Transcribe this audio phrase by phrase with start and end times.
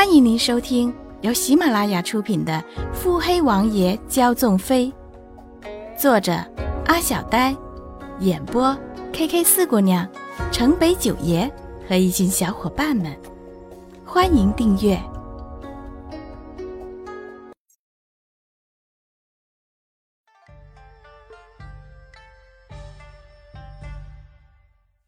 [0.00, 2.54] 欢迎您收听由喜马拉雅出品的
[2.94, 4.90] 《腹黑王爷骄纵妃》，
[5.94, 6.32] 作者
[6.86, 7.54] 阿小呆，
[8.20, 8.74] 演播
[9.12, 10.08] K K 四姑娘、
[10.50, 11.52] 城北九爷
[11.86, 13.14] 和一群小伙伴们。
[14.02, 14.98] 欢迎订阅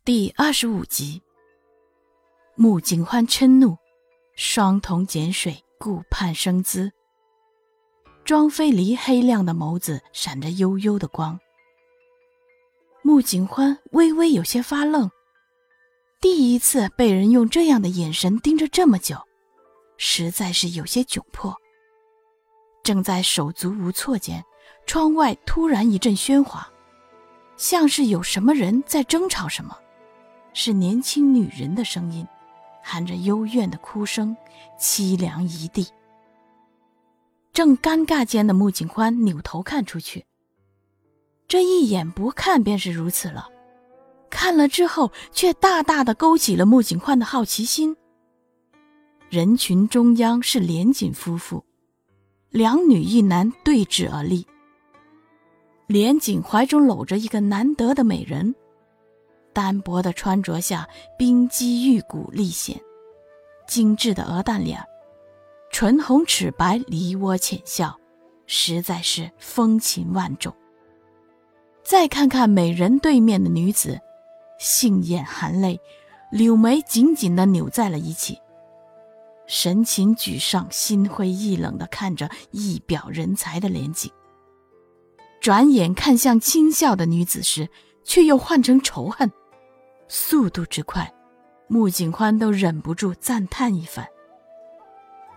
[0.05, 1.23] 第二十五集。
[2.57, 3.82] 穆景欢嗔怒。
[4.35, 6.91] 双瞳剪水，顾盼生姿。
[8.25, 11.39] 庄飞离黑亮的眸子闪着幽幽的光。
[13.03, 15.11] 穆景欢微微有些发愣，
[16.21, 19.17] 第一次被人用这样的眼神盯着这么久，
[19.99, 21.55] 实在是有些窘迫。
[22.83, 24.43] 正在手足无措间，
[24.87, 26.67] 窗外突然一阵喧哗，
[27.57, 29.77] 像是有什么人在争吵什么，
[30.55, 32.27] 是年轻女人的声音。
[32.83, 34.37] 含着幽怨的哭声，
[34.79, 35.87] 凄凉一地。
[37.53, 40.25] 正尴尬间的穆景欢扭头看出去，
[41.47, 43.49] 这一眼不看便是如此了，
[44.31, 47.95] 看了之后却大大的勾起了穆景欢的好奇心。
[49.29, 51.65] 人群中央是连锦夫妇，
[52.51, 54.47] 两女一男对峙而立。
[55.87, 58.55] 连锦怀中搂着一个难得的美人。
[59.53, 62.81] 单薄的穿着下，冰肌玉骨立显，
[63.67, 64.83] 精致的鹅蛋脸，
[65.71, 67.99] 唇红齿白，梨涡浅笑，
[68.47, 70.55] 实在是风情万种。
[71.83, 74.01] 再看看美人对面的女子，
[74.59, 75.81] 杏眼含泪，
[76.31, 78.39] 柳眉紧紧的扭在了一起，
[79.47, 84.11] 神情沮丧，心灰意冷的看着一表人才的连景。
[85.41, 87.69] 转眼看向轻笑的女子时，
[88.05, 89.31] 却又换成仇恨。
[90.15, 91.11] 速度之快，
[91.69, 94.07] 穆景欢都忍不住赞叹一番。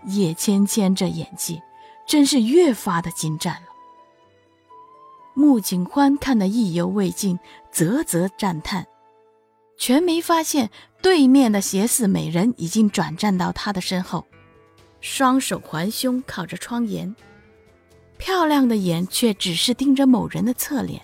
[0.08, 1.62] 叶芊芊这演技，
[2.06, 3.68] 真是越发的精湛了。
[5.34, 7.40] 穆景欢看得意犹未尽，
[7.72, 8.86] 啧啧赞叹，
[9.78, 10.70] 全没发现
[11.02, 14.26] 对面的斜似美人已经转站到他的身后，
[15.00, 17.16] 双手环胸，靠着窗沿，
[18.18, 21.02] 漂亮的眼却只是盯着某人的侧脸，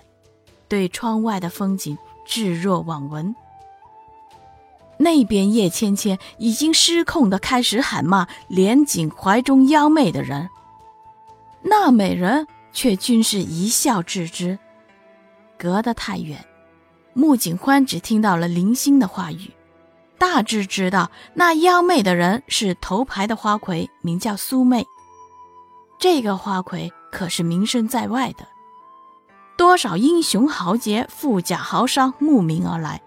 [0.68, 3.34] 对窗外的风景置若罔闻。
[5.02, 10.48] 那边叶芊芊已经失控的开始喊骂连锦怀中妖媚的人，
[11.62, 14.58] 那美人却均是一笑置之。
[15.58, 16.44] 隔得太远，
[17.12, 19.50] 穆景欢只听到了零星的话语，
[20.18, 24.86] 大致知道那妖媚的人是头牌的花魁，名叫苏媚。
[25.98, 28.46] 这个花魁可是名声在外的，
[29.56, 33.00] 多少英雄豪杰、富甲豪商慕名而来。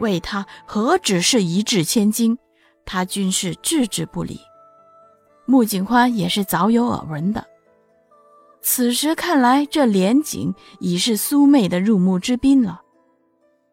[0.00, 2.36] 为他何止是一掷千金，
[2.84, 4.40] 他均是置之不理。
[5.46, 7.46] 穆景宽也是早有耳闻的。
[8.62, 12.82] 此时看来，这连锦已是苏妹的入幕之宾了。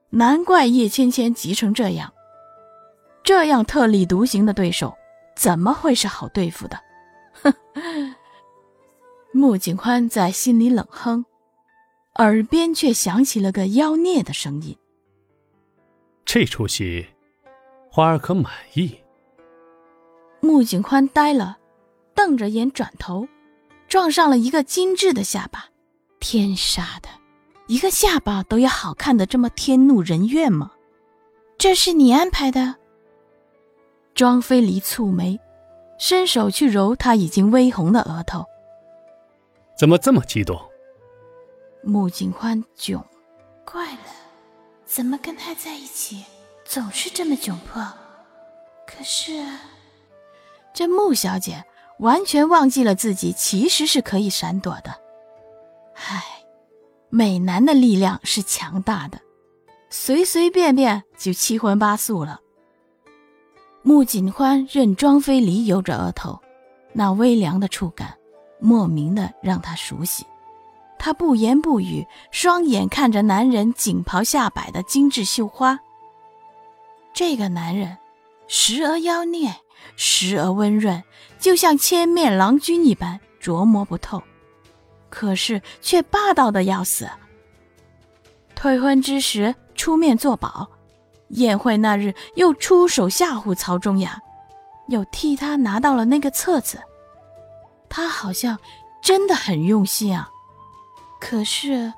[0.09, 2.13] 难怪叶芊芊急成这样，
[3.23, 4.95] 这样特立独行的对手，
[5.35, 6.79] 怎么会是好对付的？
[7.43, 7.53] 哼！
[9.33, 11.25] 穆景宽在心里冷哼，
[12.15, 14.75] 耳边却响起了个妖孽的声音。
[16.27, 17.07] 这出戏，
[17.89, 18.99] 花儿可满意？
[20.41, 21.57] 穆景宽呆了，
[22.13, 23.25] 瞪着眼转头，
[23.87, 25.69] 撞上了一个精致的下巴。
[26.19, 27.07] 天杀的，
[27.67, 30.73] 一个下巴都要好看的这么天怒人怨吗？
[31.57, 32.75] 这是你安排的？
[34.13, 35.39] 庄飞离蹙眉，
[35.97, 38.43] 伸手去揉他已经微红的额头。
[39.79, 40.59] 怎么这么激动？
[41.83, 43.01] 穆景宽囧，
[43.63, 44.06] 怪了。
[44.87, 46.23] 怎么跟他在一起
[46.63, 47.85] 总是这么窘迫？
[48.87, 49.45] 可是，
[50.73, 51.65] 这穆小姐
[51.99, 54.97] 完全忘记了自己其实是可以闪躲的。
[55.93, 56.23] 唉，
[57.09, 59.19] 美男的力量是强大的，
[59.89, 62.39] 随随便便就七荤八素了。
[63.81, 66.41] 穆景欢任庄飞离由着额头，
[66.93, 68.17] 那微凉的触感，
[68.59, 70.25] 莫名的让他熟悉。
[71.07, 75.79] 他不言不语，双眼看着男人锦袍下摆的精致绣花。
[77.13, 77.97] 这个男人，
[78.49, 79.55] 时而妖孽，
[79.95, 81.01] 时而温润，
[81.39, 84.21] 就像千面郎君一般，琢磨不透。
[85.09, 87.07] 可是却霸道的要死。
[88.53, 90.67] 退婚之时出面作保，
[91.29, 94.19] 宴会那日又出手吓唬曹忠雅，
[94.89, 96.77] 又替他拿到了那个册子。
[97.87, 98.59] 他好像
[99.01, 100.29] 真的很用心啊。
[101.29, 101.93] 可是，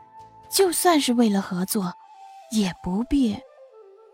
[0.51, 1.93] 就算是为了合作，
[2.51, 3.37] 也不必，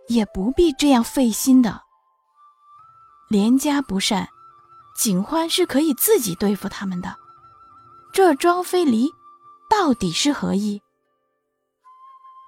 [0.09, 1.83] 也不必这样费心的。
[3.29, 4.27] 连家不善，
[5.00, 7.15] 景欢是可以自己对付他们的。
[8.12, 9.09] 这庄飞离
[9.69, 10.81] 到底是何意？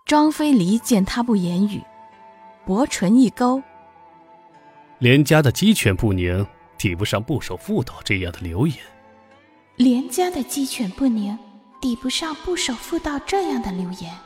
[0.05, 1.81] 庄飞离见他不言语，
[2.65, 3.63] 薄唇一勾
[4.99, 6.45] ：“连家的鸡犬不宁，
[6.77, 8.77] 抵不上不守妇道这样的流言。
[9.77, 11.39] 连家的鸡犬不宁，
[11.79, 14.18] 抵不上不守妇道这样的流言。”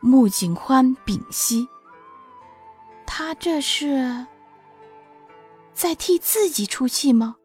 [0.00, 1.68] 穆景欢屏息，
[3.06, 4.26] 他这是
[5.72, 7.36] 在替自己出气吗？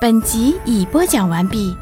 [0.00, 1.74] 本集已播讲完毕。